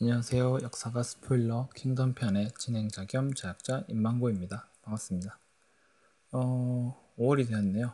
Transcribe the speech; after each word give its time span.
안녕하세요. 0.00 0.60
역사가 0.62 1.02
스포일러 1.02 1.68
킹덤 1.74 2.14
편의 2.14 2.52
진행자 2.56 3.06
겸 3.06 3.34
제작자 3.34 3.82
임망고입니다. 3.88 4.68
반갑습니다. 4.82 5.40
어, 6.30 6.96
5월이 7.18 7.48
되었네요. 7.48 7.92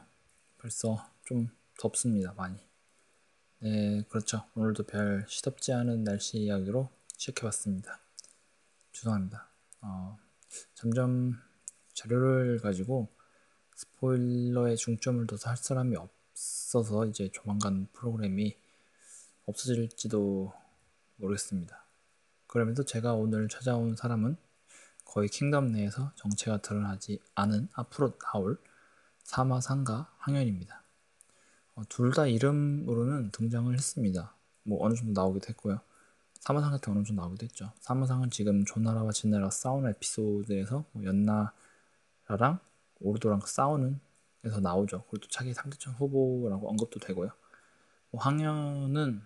벌써 0.59 1.03
좀 1.25 1.49
덥습니다. 1.79 2.35
많이. 2.35 2.59
네, 3.61 4.05
그렇죠. 4.11 4.45
오늘도 4.55 4.83
별 4.83 5.25
시덥지 5.27 5.73
않은 5.73 6.05
날씨 6.05 6.41
이야기로 6.41 6.91
시작해봤습니다. 7.17 7.99
죄송합니다. 8.93 9.49
어, 9.81 10.19
점점 10.75 11.41
자료를 11.95 12.61
가지고 12.61 13.09
스포일러에 13.77 14.77
중점을 14.77 15.27
둬서 15.27 15.49
할 15.49 15.57
사람이 15.57 15.97
없어서 15.97 17.07
이제 17.07 17.31
조만간 17.33 17.89
프로그램이 17.95 18.55
없어질지도 19.47 20.53
모르겠습니다. 21.17 21.84
그러면서 22.55 22.85
제가 22.85 23.15
오늘 23.15 23.49
찾아온 23.49 23.97
사람은 23.97 24.37
거의 25.05 25.29
킹덤 25.29 25.73
내에서 25.73 26.13
정체가 26.15 26.59
드러나지 26.59 27.19
않은 27.35 27.69
앞으로 27.73 28.17
나올 28.19 28.61
사마상과 29.25 30.15
항현입니다. 30.19 30.85
어, 31.75 31.83
둘다 31.89 32.29
이름으로는 32.29 33.33
등장을 33.33 33.75
했습니다. 33.75 34.37
뭐 34.63 34.87
어느 34.87 34.95
정도 34.95 35.21
나오기도 35.21 35.49
했고요. 35.49 35.81
사마상 36.39 36.71
같은 36.71 36.93
어느 36.93 37.03
정도 37.03 37.23
나오기도 37.23 37.43
했죠. 37.43 37.73
사마상은 37.81 38.31
지금 38.31 38.65
조나라와 38.65 39.11
진나라가 39.11 39.51
싸우는 39.51 39.91
에피소드에서 39.91 40.85
뭐 40.93 41.05
연나라랑 41.05 42.61
오르도랑 43.01 43.41
싸우는 43.41 43.99
에서 44.45 44.61
나오죠. 44.61 45.03
그리고 45.11 45.25
또 45.25 45.29
차기 45.29 45.53
3대천 45.53 45.99
후보라고 45.99 46.69
언급도 46.69 47.01
되고요. 47.01 47.31
뭐 48.13 48.23
항현은 48.23 49.23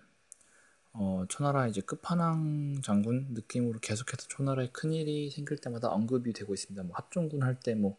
어, 0.93 1.23
초나라 1.29 1.67
이제 1.67 1.81
끝판왕 1.81 2.81
장군 2.83 3.27
느낌으로 3.33 3.79
계속해서 3.79 4.27
초나라에 4.27 4.69
큰일이 4.71 5.29
생길 5.31 5.57
때마다 5.57 5.89
언급이 5.89 6.33
되고 6.33 6.53
있습니다. 6.53 6.83
뭐 6.83 6.95
합종군 6.95 7.43
할 7.43 7.59
때 7.59 7.75
뭐 7.75 7.97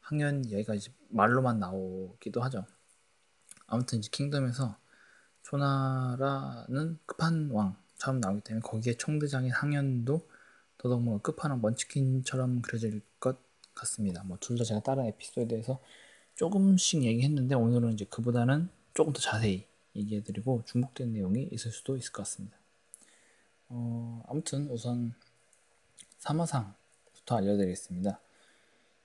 항현 0.00 0.50
얘가 0.50 0.74
이제 0.74 0.92
말로만 1.08 1.58
나오기도 1.60 2.42
하죠. 2.42 2.66
아무튼 3.66 3.98
이제 4.00 4.08
킹덤에서 4.12 4.76
초나라는 5.42 6.98
끝판왕처럼 7.06 8.20
나오기 8.20 8.42
때문에 8.42 8.62
거기에 8.62 8.94
총대장인 8.94 9.50
항현도 9.52 10.28
더더욱 10.78 11.02
뭐 11.02 11.20
끝판왕 11.22 11.60
먼치킨처럼 11.62 12.62
그려질 12.62 13.00
것 13.20 13.38
같습니다. 13.74 14.22
뭐 14.24 14.36
둘 14.40 14.58
다 14.58 14.64
제가 14.64 14.80
다른 14.82 15.06
에피소드에서 15.06 15.80
조금씩 16.34 17.04
얘기했는데 17.04 17.54
오늘은 17.54 17.94
이제 17.94 18.04
그보다는 18.06 18.68
조금 18.92 19.12
더 19.12 19.20
자세히 19.20 19.66
얘기해드리고 19.96 20.62
중복된 20.64 21.12
내용이 21.12 21.48
있을 21.52 21.70
수도 21.70 21.96
있을 21.96 22.12
것 22.12 22.22
같습니다. 22.22 22.56
어, 23.68 24.22
아무튼 24.28 24.68
우선 24.70 25.14
사마상부터 26.18 27.36
알려드리겠습니다. 27.36 28.20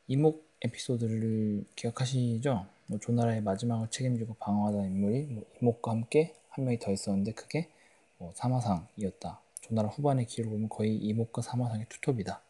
이목 0.08 0.50
에피소드를 0.62 1.66
기억하시죠? 1.76 2.68
뭐 2.88 3.00
조나라의 3.00 3.42
마지막을 3.42 3.90
책임지고 3.90 4.36
방어하던 4.36 4.86
인물이 4.86 5.24
뭐 5.28 5.44
이목과 5.62 5.92
함께 5.92 6.36
한 6.50 6.66
명이 6.66 6.80
더 6.80 6.92
있었는데 6.92 7.34
그게 7.34 7.70
뭐 8.18 8.34
사마상이었다. 8.36 9.40
조나라 9.62 9.88
후반의 9.90 10.26
기록을 10.26 10.56
보면 10.56 10.70
거의 10.70 10.98
이목과 10.98 11.42
사마상의 11.42 11.86
투톱이다. 11.90 12.42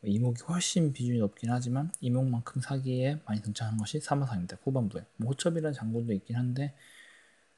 뭐 0.00 0.10
이목이 0.10 0.42
훨씬 0.44 0.92
비중이 0.92 1.18
높긴 1.18 1.50
하지만 1.50 1.90
이목만큼 2.00 2.62
사기에 2.62 3.18
많이 3.26 3.42
등장한 3.42 3.76
것이 3.76 4.00
사마상입니다. 4.00 4.58
후반부에. 4.62 5.04
뭐 5.16 5.30
호첩이라는 5.30 5.72
장군도 5.72 6.12
있긴 6.12 6.36
한데 6.36 6.74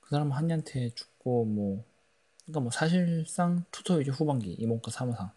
그 0.05 0.10
사람 0.10 0.33
한이한테 0.33 0.91
죽고 0.91 1.47
뭐 1.47 1.84
그러니까 2.42 2.60
뭐 2.60 2.70
사실상 2.70 3.64
투톱이죠 3.70 4.12
후반기 4.12 4.52
이목과 4.52 4.91
사마상 4.91 5.30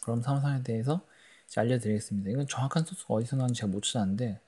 그럼 0.00 0.22
사마상에 0.22 0.62
대해서 0.62 1.02
알려드리겠습니다. 1.56 2.30
이건 2.30 2.46
정확한 2.46 2.84
소스가 2.84 3.14
어디서 3.14 3.36
나왔는지 3.36 3.60
제가 3.60 3.70
못 3.70 3.82
찾았는데 3.82 4.40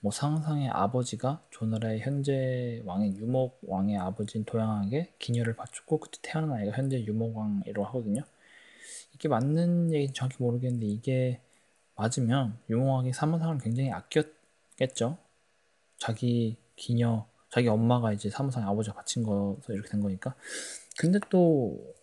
뭐 0.00 0.12
상상의 0.12 0.68
아버지가 0.68 1.42
조나라의 1.50 2.00
현재 2.00 2.82
왕인 2.84 3.16
유목 3.16 3.60
왕의 3.66 3.96
아버지인 3.96 4.44
도양에게 4.44 5.14
기녀를 5.18 5.56
바쳤고 5.56 5.98
그때 5.98 6.18
태어난 6.22 6.52
아이가 6.52 6.76
현재 6.76 7.02
유목 7.04 7.36
왕이라고 7.36 7.86
하거든요. 7.86 8.22
이게 9.14 9.28
맞는 9.28 9.92
얘기는 9.92 10.14
정확히 10.14 10.36
모르겠는데 10.42 10.86
이게 10.86 11.40
맞으면 11.96 12.58
유목 12.70 12.88
왕이 12.88 13.12
사마상을 13.12 13.58
굉장히 13.58 13.90
아꼈겠죠. 13.90 15.18
자기 15.96 16.56
기녀 16.76 17.26
자기 17.50 17.68
엄마가 17.68 18.12
이제 18.12 18.28
사무상에 18.30 18.66
아버지가 18.66 18.96
바친 18.96 19.22
거서 19.22 19.72
이렇게 19.72 19.88
된 19.88 20.00
거니까. 20.00 20.34
근데 20.98 21.18
또 21.30 21.94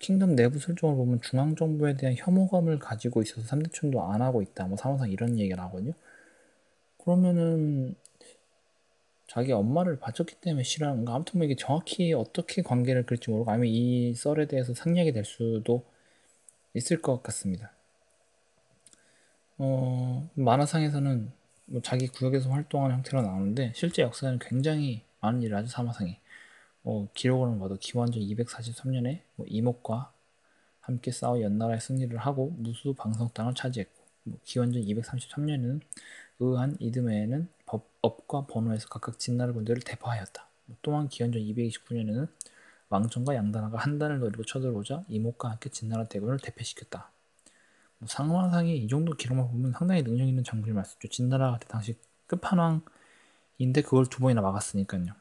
킹덤 0.00 0.34
내부 0.34 0.58
설정을 0.58 0.96
보면 0.96 1.20
중앙 1.20 1.54
정부에 1.54 1.94
대한 1.96 2.16
혐오감을 2.16 2.78
가지고 2.78 3.22
있어서 3.22 3.46
3대촌도 3.46 4.12
안 4.12 4.22
하고 4.22 4.42
있다. 4.42 4.66
뭐 4.66 4.76
사무상 4.76 5.10
이런 5.10 5.38
얘기를 5.38 5.60
하거든요. 5.62 5.92
그러면은 6.98 7.94
자기 9.28 9.52
엄마를 9.52 9.98
바쳤기 9.98 10.36
때문에 10.36 10.62
싫어하는 10.62 11.04
가 11.04 11.14
아무튼 11.14 11.38
뭐 11.38 11.44
이게 11.46 11.56
정확히 11.56 12.12
어떻게 12.12 12.62
관계를 12.62 13.06
그릴지 13.06 13.30
모르고 13.30 13.50
아니면 13.50 13.68
이 13.68 14.12
썰에 14.14 14.46
대해서 14.46 14.74
상략이 14.74 15.12
될 15.12 15.24
수도 15.24 15.84
있을 16.74 17.00
것 17.00 17.22
같습니다. 17.22 17.72
어, 19.58 20.28
만화상에서는 20.34 21.32
뭐 21.66 21.80
자기 21.82 22.08
구역에서 22.08 22.50
활동하는 22.50 22.96
형태로 22.96 23.22
나오는데 23.22 23.72
실제 23.74 24.02
역사에는 24.02 24.38
굉장히 24.40 25.02
많은 25.20 25.42
일을 25.42 25.56
하죠 25.58 25.68
사마상이 25.68 26.18
뭐 26.82 27.08
기록으로는 27.14 27.60
봐도 27.60 27.76
기원전 27.78 28.22
243년에 28.22 29.20
뭐 29.36 29.46
이목과 29.48 30.12
함께 30.80 31.12
싸워 31.12 31.40
연나라의 31.40 31.80
승리를 31.80 32.16
하고 32.18 32.50
무수 32.58 32.94
방성 32.94 33.30
땅을 33.32 33.54
차지했고 33.54 34.02
뭐 34.24 34.38
기원전 34.44 34.82
233년에는 34.82 35.80
의한 36.40 36.76
이듬해에는 36.80 37.48
법, 37.66 37.88
업과 38.02 38.46
번호에서 38.46 38.88
각각 38.88 39.18
진나라 39.18 39.52
군대를 39.52 39.82
대파하였다. 39.82 40.46
뭐 40.66 40.76
또한 40.82 41.08
기원전 41.08 41.42
229년에는 41.42 42.28
왕정과 42.88 43.34
양단아가 43.36 43.78
한단을 43.78 44.18
노리고 44.18 44.44
쳐들어오자 44.44 45.04
이목과 45.08 45.50
함께 45.50 45.70
진나라 45.70 46.04
대군을 46.04 46.38
대패시켰다. 46.40 47.10
뭐 48.02 48.08
상황상이 48.08 48.78
이 48.78 48.88
정도 48.88 49.14
기록만 49.14 49.48
보면 49.48 49.72
상당히 49.78 50.02
능력 50.02 50.26
있는 50.26 50.42
장군이 50.42 50.74
말씀죠. 50.74 51.06
진나라 51.06 51.52
그때 51.52 51.68
당시 51.68 51.94
끝판왕인데 52.26 53.82
그걸 53.84 54.06
두 54.06 54.18
번이나 54.18 54.40
막았으니까요. 54.40 55.12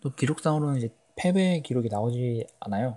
또 0.00 0.10
기록상으로는 0.10 0.78
이제 0.78 0.88
패배 1.16 1.60
기록이 1.60 1.90
나오지 1.90 2.46
않아요. 2.60 2.96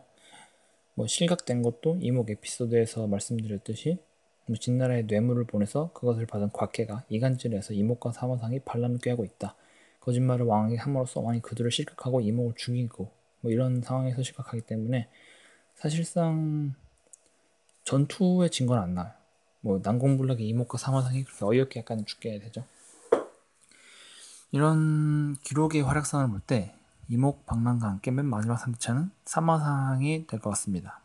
뭐 0.93 1.07
실각된 1.07 1.61
것도 1.61 1.97
이목 1.99 2.29
에피소드에서 2.29 3.07
말씀드렸듯이 3.07 3.97
뭐 4.45 4.55
진나라에 4.55 5.01
뇌물을 5.01 5.43
보내서 5.43 5.91
그것을 5.91 6.25
받은 6.25 6.51
곽해가 6.53 7.03
이간질해서 7.09 7.73
이목과 7.73 8.13
사마상이 8.13 8.61
반란을 8.61 8.99
꾀하고 8.99 9.25
있다. 9.25 9.57
거짓말을 9.99 10.45
왕에게 10.45 10.77
함으로써 10.77 11.19
왕이 11.19 11.41
그들을 11.41 11.69
실각하고 11.69 12.21
이목을 12.21 12.53
죽이고 12.55 13.11
뭐 13.41 13.51
이런 13.51 13.81
상황에서 13.81 14.23
실각하기 14.23 14.61
때문에 14.61 15.09
사실상 15.75 16.75
전투에 17.89 18.49
진 18.49 18.67
건 18.67 18.77
안 18.77 18.93
나요. 18.93 19.11
뭐 19.61 19.79
난공불락의 19.83 20.47
이목과 20.47 20.77
사마상이 20.77 21.23
그렇게 21.23 21.43
어이없게 21.43 21.79
약간 21.79 22.05
죽게 22.05 22.39
되죠. 22.39 22.63
이런 24.51 25.35
기록의 25.43 25.81
활약상을 25.81 26.29
볼 26.29 26.39
때 26.41 26.75
이목 27.07 27.47
방랑과 27.47 27.87
함께 27.87 28.11
맨 28.11 28.27
마지막 28.27 28.61
3차는 28.61 29.09
사마상이 29.25 30.27
될 30.27 30.39
것 30.39 30.51
같습니다. 30.51 31.01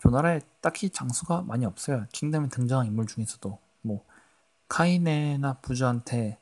조나라에 0.00 0.40
딱히 0.60 0.90
장수가 0.90 1.42
많이 1.42 1.64
없어요. 1.64 2.06
킹덤에 2.12 2.48
등장한 2.48 2.86
인물 2.86 3.06
중에서도 3.06 3.56
뭐 3.82 4.04
카이네나 4.68 5.60
부주한테 5.60 6.38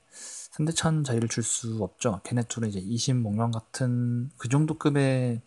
3대천 0.53 1.05
자리를 1.05 1.29
줄 1.29 1.45
수 1.45 1.79
없죠. 1.83 2.23
걔네 2.25 2.45
둘은 2.45 2.71
이제 2.71 2.79
이신목련 2.79 3.51
같은 3.51 4.31
그 4.39 4.49
정도 4.49 4.79
급의 4.79 5.43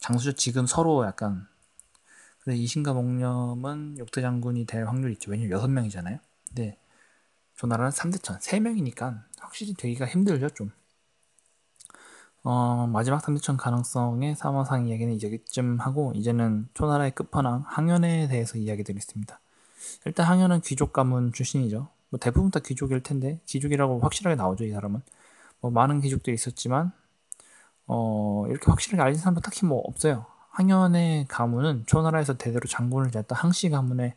장수죠. 0.00 0.32
지금 0.32 0.66
서로 0.66 1.04
약간 1.06 1.46
근데 2.44 2.56
이신가 2.58 2.92
목념은 2.92 3.98
역대 3.98 4.20
장군이 4.20 4.66
될 4.66 4.86
확률이 4.86 5.12
있죠. 5.14 5.30
왜냐면 5.30 5.60
6명이잖아요. 5.60 6.18
근데 6.48 6.76
조나라는 7.54 7.90
3대천 7.92 8.40
3명이니까 8.40 9.22
확실히 9.38 9.74
되기가 9.74 10.06
힘들죠, 10.06 10.50
좀. 10.50 10.72
어, 12.42 12.88
마지막 12.88 13.22
3대천 13.22 13.56
가능성의 13.56 14.34
사마상 14.34 14.88
이야기는 14.88 15.14
이제쯤 15.14 15.78
하고 15.78 16.12
이제는 16.16 16.68
초나라의 16.74 17.12
끝판왕 17.12 17.62
항현에 17.66 18.26
대해서 18.26 18.58
이야기 18.58 18.82
드리겠습니다. 18.82 19.38
일단 20.06 20.26
항현은 20.26 20.62
귀족 20.62 20.92
가문 20.92 21.32
출신이죠. 21.32 21.88
뭐 22.08 22.18
대부분 22.18 22.50
다 22.50 22.58
귀족일 22.58 23.04
텐데 23.04 23.40
귀족이라고 23.46 24.00
확실하게 24.00 24.34
나오죠, 24.34 24.64
이 24.64 24.72
사람은. 24.72 25.00
뭐 25.60 25.70
많은 25.70 26.00
귀족들이 26.00 26.34
있었지만 26.34 26.90
어, 27.86 28.46
이렇게 28.48 28.66
확실하게 28.66 29.02
알린 29.02 29.18
사람도 29.18 29.40
딱히 29.40 29.64
뭐 29.64 29.78
없어요. 29.84 30.26
항현의 30.52 31.26
가문은 31.28 31.84
초나라에서 31.86 32.34
대대로 32.34 32.66
장군을 32.68 33.10
지냈던 33.10 33.36
항씨 33.36 33.70
가문의 33.70 34.14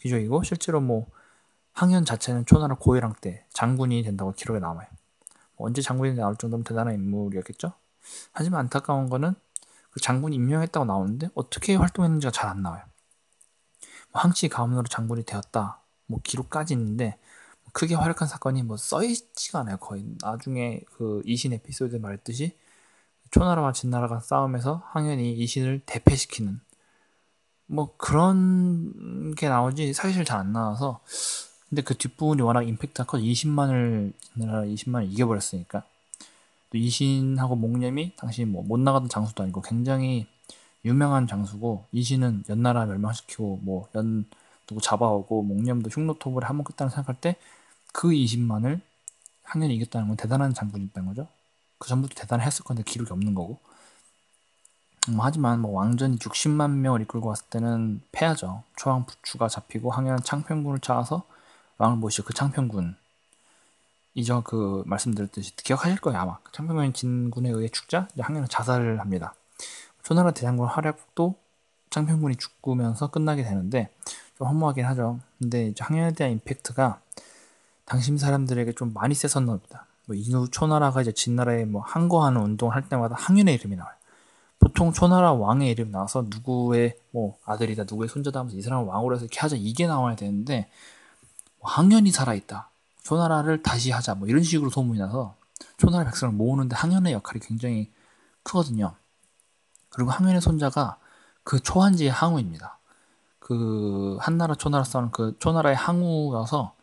귀족이고 0.00 0.42
실제로 0.42 0.80
뭐 0.80 1.06
항현 1.72 2.04
자체는 2.04 2.46
초나라 2.46 2.74
고해랑 2.74 3.14
때 3.20 3.44
장군이 3.50 4.02
된다고 4.02 4.32
기록에 4.32 4.58
남아요. 4.58 4.86
뭐 5.56 5.68
언제 5.68 5.80
장군이 5.80 6.14
나올 6.14 6.36
정도면 6.36 6.64
대단한 6.64 6.94
인물이었겠죠. 6.94 7.72
하지만 8.32 8.60
안타까운 8.60 9.08
거는 9.08 9.34
그그 9.90 10.00
장군이 10.00 10.34
임명했다고 10.36 10.86
나오는데 10.86 11.28
어떻게 11.34 11.76
활동했는지가 11.76 12.32
잘 12.32 12.50
안 12.50 12.62
나와요. 12.62 12.82
뭐 14.12 14.22
항치 14.22 14.48
가문으로 14.48 14.84
장군이 14.88 15.24
되었다. 15.24 15.80
뭐 16.06 16.20
기록까지 16.24 16.74
있는데 16.74 17.18
크게 17.72 17.94
활약한 17.94 18.26
사건이 18.26 18.64
뭐 18.64 18.76
써있지가 18.76 19.60
않아요. 19.60 19.76
거의 19.76 20.04
나중에 20.20 20.80
그 20.96 21.22
이신 21.24 21.52
에피소드 21.52 21.96
말했듯이 21.96 22.56
초나라와 23.30 23.72
진나라가 23.72 24.20
싸움에서 24.20 24.82
항현이 24.92 25.32
이 25.34 25.46
신을 25.46 25.80
대패시키는 25.86 26.60
뭐 27.66 27.94
그런 27.96 29.34
게 29.34 29.48
나오지 29.48 29.92
사실 29.94 30.24
잘 30.24 30.40
안 30.40 30.52
나와서 30.52 31.00
근데 31.68 31.82
그 31.82 31.94
뒷부분이 31.96 32.40
워낙 32.42 32.62
임팩트가 32.62 33.04
커 33.06 33.18
20만을 33.18 34.12
진나라 34.34 34.62
20만을 34.62 35.12
이겨버렸으니까 35.12 35.84
또 36.70 36.78
이신하고 36.78 37.56
목념이 37.56 38.14
당시 38.16 38.44
뭐못 38.44 38.80
나가던 38.80 39.08
장수도 39.08 39.42
아니고 39.42 39.62
굉장히 39.62 40.26
유명한 40.84 41.26
장수고 41.26 41.86
이신은 41.92 42.44
연나라 42.48 42.86
멸망시키고 42.86 43.60
뭐 43.62 43.88
연 43.96 44.26
누구 44.66 44.80
잡아오고 44.82 45.42
목념도 45.42 45.90
흉노토벌에 45.90 46.46
한번 46.46 46.64
끝다는 46.64 46.90
생각할 46.90 47.20
때그 47.20 48.10
20만을 48.10 48.80
항년이 49.44 49.74
이겼다는 49.76 50.08
건 50.08 50.16
대단한 50.16 50.52
장군이었다는 50.54 51.08
거죠. 51.08 51.26
그 51.78 51.88
전부터 51.88 52.14
대단했을 52.20 52.64
건데 52.64 52.82
기록이 52.84 53.12
없는 53.12 53.34
거고. 53.34 53.58
음, 55.08 55.18
하지만 55.20 55.60
뭐 55.60 55.72
왕전이 55.72 56.18
60만 56.18 56.70
명을 56.70 57.02
이끌고 57.02 57.28
왔을 57.28 57.46
때는 57.46 58.02
패하죠. 58.12 58.62
초왕 58.76 59.06
부추가 59.06 59.48
잡히고 59.48 59.90
항현은 59.90 60.22
창평군을 60.22 60.80
찾아서 60.80 61.24
왕을 61.78 61.96
모시고 61.96 62.26
그 62.26 62.34
창평군 62.34 62.96
이저 64.14 64.42
그 64.42 64.82
말씀드렸듯이 64.86 65.54
기억하실 65.56 66.00
거예요 66.00 66.18
아마 66.18 66.38
그 66.42 66.50
창평군 66.52 66.92
진군에 66.92 67.50
의해 67.50 67.68
죽자 67.68 68.08
항현은 68.18 68.48
자살을 68.48 69.00
합니다. 69.00 69.34
초나라 70.02 70.32
대장군 70.32 70.66
활약도 70.66 71.36
창평군이 71.90 72.36
죽으면서 72.36 73.10
끝나게 73.10 73.44
되는데 73.44 73.90
좀 74.36 74.46
허무하긴 74.48 74.84
하죠. 74.86 75.20
근데 75.38 75.68
이제 75.68 75.84
항현에 75.84 76.12
대한 76.12 76.32
임팩트가 76.34 77.00
당시 77.84 78.16
사람들에게 78.16 78.72
좀 78.72 78.92
많이 78.92 79.14
셌었나 79.14 79.56
보다. 79.56 79.86
뭐 80.08 80.16
이후 80.16 80.48
초나라가 80.50 81.02
이제 81.02 81.12
진나라에 81.12 81.66
뭐 81.66 81.82
항거하는 81.82 82.40
운동을 82.40 82.74
할 82.74 82.88
때마다 82.88 83.14
항현의 83.18 83.54
이름이 83.54 83.76
나와요. 83.76 83.94
보통 84.58 84.92
초나라 84.92 85.34
왕의 85.34 85.70
이름 85.70 85.90
나와서 85.90 86.24
누구의 86.28 86.96
뭐 87.10 87.36
아들이다 87.44 87.84
누구의 87.84 88.08
손자다 88.08 88.40
하면서 88.40 88.56
이 88.56 88.62
사람을 88.62 88.86
왕으로 88.86 89.14
해서 89.14 89.26
이렇게 89.26 89.38
하자 89.38 89.56
이게 89.56 89.86
나와야 89.86 90.16
되는데 90.16 90.70
뭐 91.60 91.70
항현이 91.70 92.10
살아있다. 92.10 92.70
초나라를 93.02 93.62
다시 93.62 93.90
하자. 93.90 94.14
뭐 94.14 94.26
이런 94.28 94.42
식으로 94.42 94.70
소문이 94.70 94.98
나서 94.98 95.34
초나라 95.76 96.06
백성을 96.06 96.32
모으는데 96.32 96.74
항현의 96.74 97.12
역할이 97.12 97.40
굉장히 97.40 97.92
크거든요. 98.42 98.94
그리고 99.90 100.10
항현의 100.10 100.40
손자가 100.40 100.96
그 101.44 101.60
초한지의 101.60 102.10
항우입니다. 102.10 102.78
그 103.38 104.16
한나라 104.20 104.54
초나라 104.54 104.84
싸우는 104.84 105.10
그 105.10 105.36
초나라의 105.38 105.76
항우여서 105.76 106.77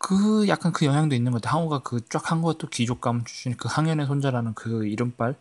그 0.00 0.48
약간 0.48 0.72
그 0.72 0.84
영향도 0.86 1.14
있는 1.14 1.30
것 1.32 1.42
같아요 1.42 1.60
항우가 1.60 1.80
그 1.84 2.00
쫙 2.08 2.32
한 2.32 2.42
것도 2.42 2.68
귀족감 2.68 3.24
출신 3.24 3.56
그 3.56 3.68
항현의 3.68 4.06
손자라는 4.06 4.54
그 4.54 4.86
이름빨 4.86 5.36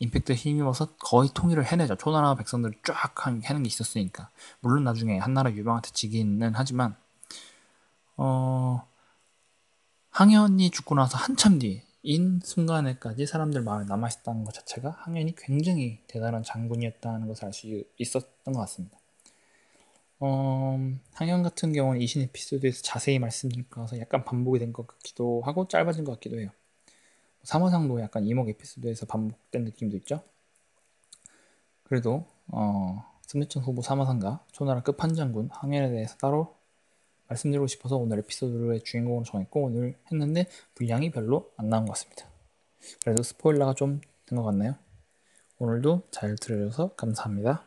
임팩트에 0.00 0.34
힘입어서 0.36 0.96
거의 0.98 1.30
통일을 1.34 1.64
해내죠. 1.66 1.96
초나라 1.96 2.34
백성들을 2.36 2.74
쫙 2.84 3.14
해는 3.28 3.62
게 3.62 3.68
있었으니까. 3.68 4.30
물론 4.60 4.84
나중에 4.84 5.18
한나라 5.18 5.50
유방한테 5.52 5.90
지기는 5.92 6.52
하지만 6.54 6.96
어 8.16 8.86
항현이 10.10 10.70
죽고 10.72 10.96
나서 10.96 11.16
한참 11.16 11.58
뒤인 11.60 12.40
순간에까지 12.42 13.26
사람들 13.26 13.62
마음에 13.62 13.84
남아있다는 13.84 14.44
것 14.44 14.52
자체가 14.54 14.96
항현이 15.02 15.34
굉장히 15.36 16.00
대단한 16.08 16.42
장군이었다는 16.42 17.28
것을 17.28 17.44
알 17.46 17.52
수 17.52 17.84
있었던 17.98 18.52
것 18.52 18.60
같습니다. 18.60 18.98
어, 20.18 20.78
항현 21.14 21.42
같은 21.42 21.72
경우는 21.72 22.00
이신 22.00 22.22
에피소드에서 22.22 22.82
자세히 22.82 23.18
말씀드릴 23.18 23.68
거라서 23.68 23.98
약간 23.98 24.24
반복이 24.24 24.58
된 24.58 24.72
것 24.72 24.86
같기도 24.86 25.42
하고 25.44 25.68
짧아진 25.68 26.04
것 26.04 26.12
같기도 26.12 26.38
해요. 26.40 26.50
사마상도 27.42 28.00
약간 28.00 28.26
이목 28.26 28.48
에피소드에서 28.48 29.06
반복된 29.06 29.64
느낌도 29.64 29.96
있죠. 29.98 30.22
그래도 31.84 32.26
어, 32.48 33.04
승리천 33.22 33.62
후보 33.62 33.82
사마상과 33.82 34.44
초나라 34.52 34.82
끝판장군 34.82 35.50
항해에 35.52 35.90
대해서 35.90 36.16
따로 36.16 36.56
말씀드리고 37.28 37.66
싶어서 37.66 37.96
오늘 37.96 38.18
에피소드의 38.20 38.82
주인공으로 38.84 39.24
정했고 39.24 39.64
오늘 39.64 39.98
했는데 40.10 40.46
분량이 40.74 41.10
별로 41.10 41.52
안 41.56 41.68
나온 41.68 41.84
것 41.86 41.92
같습니다. 41.92 42.26
그래도 43.04 43.22
스포일러가 43.22 43.74
좀 43.74 44.00
된 44.26 44.36
것 44.36 44.42
같나요? 44.42 44.74
오늘도 45.58 46.08
잘 46.10 46.34
들어줘서 46.36 46.94
감사합니다. 46.96 47.64